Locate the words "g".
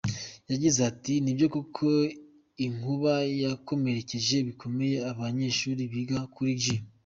6.61-6.63